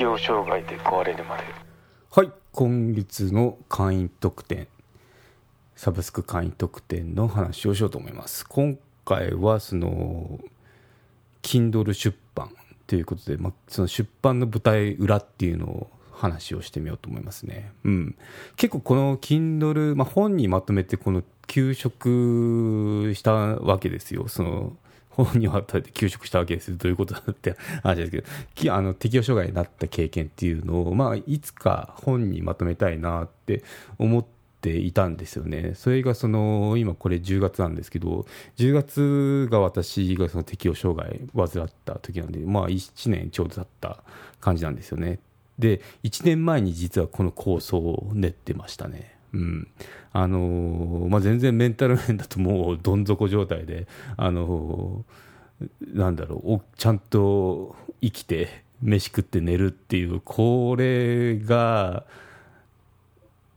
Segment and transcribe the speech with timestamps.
[0.00, 1.42] 適応障害で壊れるまで。
[2.10, 2.32] はい。
[2.52, 4.66] 今月の会員特典。
[5.76, 8.46] サブスク会員特典の話をしようと思います。
[8.46, 10.40] 今回はその
[11.42, 12.50] Kindle 出版
[12.86, 17.70] ということで、まあ、その出版の舞台裏っていうのを話をしてみようと思いますね。
[17.84, 18.16] うん、
[18.56, 24.28] 結構この Kindle、まあ、本にまとめてこの休職したわけですよ。
[24.28, 24.72] その
[25.10, 33.62] 本にわたって休職したわけですどういうことだって話ですけど、あの適応障害になった経験っていうのを、まあ、いつか本にまとめたいなって
[33.98, 34.24] 思っ
[34.60, 35.72] ていたんですよね。
[35.74, 38.26] それがその、今これ10月なんですけど、
[38.56, 44.02] 10月が私がその適応障害を患った時なんで、まあ1年ちょうど経った
[44.40, 45.18] 感じなんですよね。
[45.58, 49.19] で、1年前に実はこの構想を練ってましたね。
[49.32, 49.68] うん
[50.12, 62.04] あのー、まあ、全然メンタル面だともうどん底状態で、あのー、なんだろうちゃんと生きて飯食って寝るっていうこれが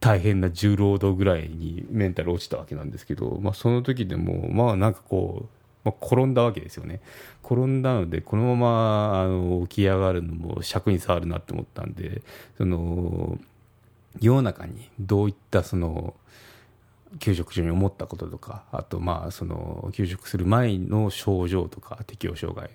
[0.00, 5.48] 大変な重労働ぐらいにメンタル落ちたわけなんですけど、まあ、その時でもまあなんかこう
[5.84, 7.00] まあ、転んだわけですよね。
[7.44, 12.22] 転んだので、このままあの起き上がるのも尺に触るなって思ったんで、
[12.56, 13.38] その
[14.20, 16.14] 世の中にどういったその
[17.18, 22.70] 給食中に思ったこととか、あとまあその給食する前の症状とか適応障害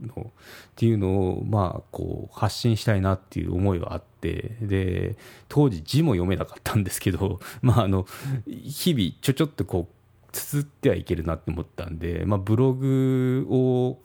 [0.00, 0.32] のっ
[0.74, 5.16] ていうのをまあこう発信したいなっていう思いはあってで
[5.48, 8.06] 当時字も読めなかったんですけど、 まあ、あの
[8.46, 13.98] 日々ちょちょっとこう綴ってはいけるなって思ったんで、まあ、ブログを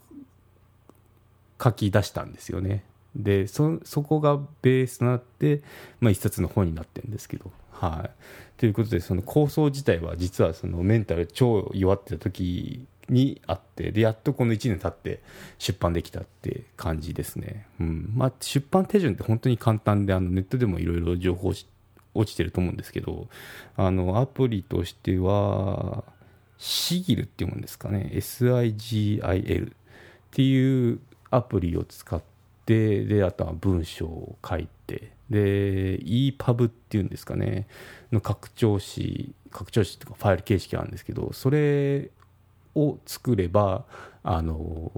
[1.62, 2.86] 書き出したんですよね。
[3.16, 5.62] でそこがベースとなって、
[6.00, 7.52] まあ、一冊の本になってるんですけど。
[7.72, 15.22] はい、ということでその構想自体は実はそのメンタル超弱ってた時にあってでやっとこの1年経って
[15.58, 18.12] 出版できたって感じですね、うん。
[18.16, 21.54] まあ、出版手順って本当に簡単であのネットでもいろいろ情報
[22.14, 23.28] 落ちてると思うんですけど
[23.78, 26.04] あのアプリとしては
[26.58, 28.12] シギルっていうもんですかね。
[28.14, 29.74] SIGIL っ
[30.30, 31.00] ていう
[31.32, 32.22] アプリを使っ
[32.66, 37.68] てであとは文章を書いてで EPUB っていうんですかね
[38.12, 42.10] の拡張子拡張子とかファイル形式なんですけどそれ
[42.76, 43.86] を作れば
[44.24, 44.92] あの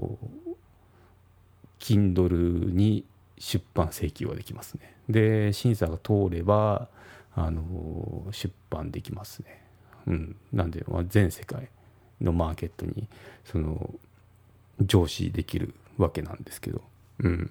[1.80, 3.04] Kindle に
[3.38, 4.94] 出版請求はできますね。
[5.08, 6.88] で審査が通れば
[7.34, 9.60] あの出版できますね。
[10.06, 11.68] うん、なんで、まあ、全世界
[12.20, 13.08] のマーケットに
[13.44, 13.94] その
[14.80, 16.82] 上司できるわけなんですけど、
[17.20, 17.50] うん、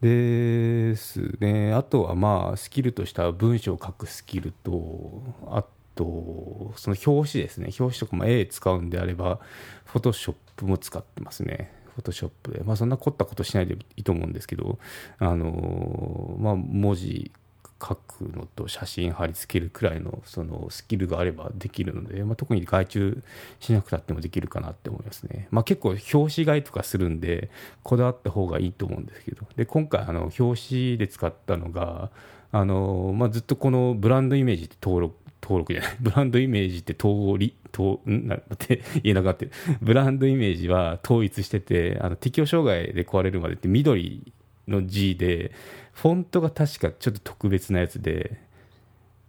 [0.00, 1.72] ですね。
[1.72, 5.64] あとはまあスキルとしては文章を書くスキルとあ
[5.94, 7.70] とその表紙ですね。
[7.78, 9.40] 表紙とかも絵使うんであれば
[9.84, 11.72] フォトショップも使ってますね。
[11.94, 12.60] フォトショップで。
[12.64, 14.78] まあそんな凝ったことしないでいいと思うんですけど
[15.18, 17.32] あのまあ文字
[17.80, 23.22] 書くのと写真貼り付けるくらいのそのスキルがあればできるので、まあ、特に外注
[23.60, 25.48] しなくたってもできるかなって思いますね。
[25.50, 27.50] まあ、結構表紙買いとかするんで
[27.82, 32.10] こだわった方がいいと思うんですけどで今回あの表紙で使ったのが
[32.50, 35.96] あの、まあ、ずっとこのブランドイメージって登録登録じゃない。
[36.00, 37.08] ブランドイメージって通
[37.38, 38.26] り、とん？
[38.26, 39.46] なって 言えなかった。
[39.80, 44.32] ブランドイメージは統一してて、あの適応障害で壊れるまでって緑
[44.68, 45.52] の字で、
[45.92, 48.40] フォントが確かちょっと特別なやつで、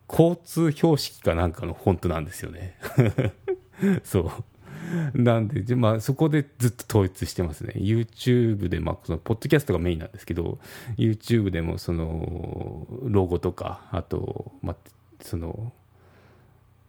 [0.10, 2.76] 交通標識かなんかのフォントなんですよね。
[4.04, 4.32] そう。
[5.14, 7.74] なんで、まあ、そこでずっと統一してますね。
[7.76, 10.58] YouTube で、まあ、その、ポッドキャストがメインなんですけど、
[10.98, 14.76] YouTube でも、その、ロゴとか、あと、まあ、
[15.22, 15.74] その、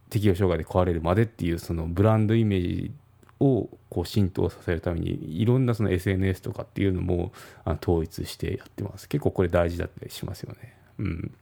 [0.08, 2.92] 適応障害で壊れるまでっていう、その、ブランドイメージ
[3.40, 7.32] をこう浸透させるためにいろんなその SNS とかっていうのも
[7.64, 9.08] あの統一してやってます。
[9.08, 10.76] 結構これ大事だったりしますよね。
[10.98, 11.34] うん。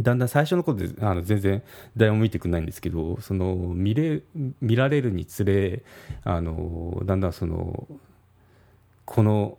[0.00, 1.62] だんだん最初のことであの全然
[1.96, 4.22] 誰も見てくれないんですけどその見れ
[4.60, 5.84] 見られるにつれ
[6.24, 7.86] あのだんだんその
[9.04, 9.56] この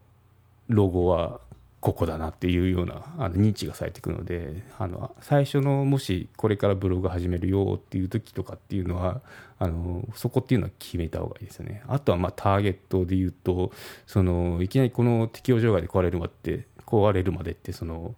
[0.68, 1.40] ロゴは
[1.86, 9.22] ここだなっていうようなあの認知がされていくのであの最初のもしこれからブログ始めるよっていう時とかっていうのは
[9.60, 11.84] あのそこっていうのは決めた方がいいですよね。
[11.88, 13.72] あとはまあターゲットで言うと
[14.08, 18.16] そのいきなりこの適応障害で壊れるまで壊れるまでってその、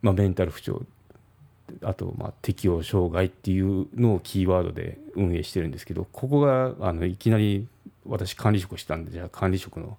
[0.00, 0.84] まあ、メンタル不調
[1.82, 7.66] あとまあ適応障害っていうのをキーワードで運営してるんですけどここがあのいきなり
[8.04, 9.98] 私管理職したんでじゃあ管理職の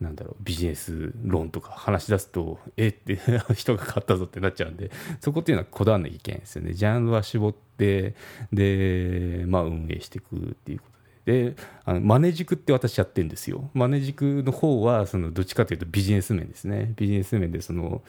[0.00, 3.18] なんだろうビジネス論とか話し出すとえって
[3.54, 4.90] 人が買ったぞってなっちゃうんで
[5.20, 6.72] そこっていうのはこだわらなきゃいけないんですよね。
[6.72, 8.14] ジャンルは絞って
[8.52, 10.98] で、まあ、運営していくっていうことで。
[11.28, 13.70] であのマネジクって私やってるんですよ。
[13.74, 16.94] マネジクの方はそのどっちかというとビジネス面ですね。
[16.96, 18.02] ビジネス面でその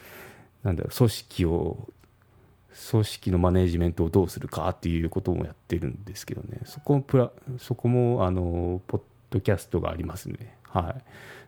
[0.62, 1.88] なんだろう組織を
[2.90, 6.60] 組織のマネジメントをどうするかっていうこともやってるんですけどね。
[6.64, 10.56] そこもプラそこもあのポッドキャストがありますね。
[10.72, 10.96] は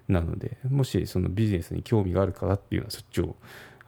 [0.08, 3.36] いなのでもしそのビジネスに興味がある方っていうのはそっちを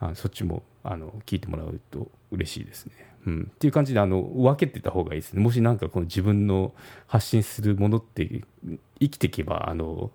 [0.00, 2.92] あそっちもあの聞いてもらうと嬉しいですね。
[3.26, 5.40] うん、っていう感じであの分けてた方がいいですね。
[5.40, 6.74] もしなんかこの自分の
[7.06, 8.42] 発信するものって
[9.00, 10.10] 生きていけばあの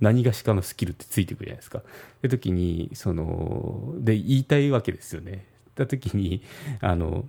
[0.00, 1.80] 何がしかのスキルってついてくるじゃないですか。
[1.80, 1.82] っ
[2.22, 5.44] て時にそので言いたいわけですよね。
[5.74, 6.42] た時に
[6.80, 7.28] あの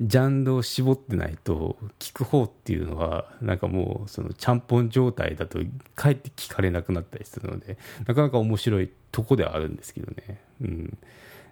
[0.00, 5.58] ジャンルを絞ってないと聞く方っていうのはなんかもうそのちゃんぽん状態だと
[5.94, 10.98] かえって聞かれなくなったりするのでなかなか面白いとこではあるんですけどね、うん、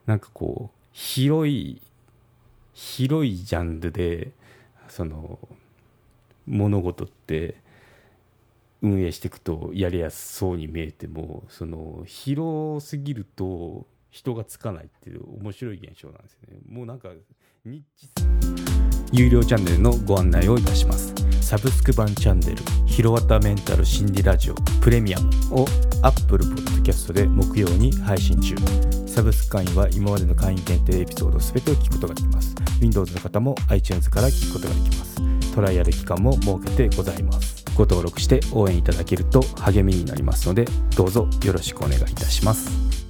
[0.05, 1.81] なんかこう広い
[2.75, 4.33] 広いジャンルで
[4.89, 5.39] その
[6.47, 7.57] 物事って
[8.83, 16.61] 運営していくとやりやすそうに見えてもその広すぎると人がつかないっていう面白い現象なんですよね。
[16.69, 17.09] もうなんか
[17.65, 18.09] ニッチ
[19.11, 21.13] 有料チャンネルのご案内をいたします。
[21.41, 25.67] サブスク版チャンネル「ひろわたメンタル心理ラジオプレミアム」を
[26.03, 28.55] Apple Podcast で木曜に配信中。
[29.09, 32.55] サブスク会員は今までの会員限定エピソード全てを聞くことができます。
[32.81, 35.21] Windows の方も iTunes から聞くことができます。
[35.53, 37.65] トライアル期間も設けてございます。
[37.75, 40.65] ご登録して応援いただけると励みになりますので
[40.97, 43.04] どうぞよろしくお願いいたします。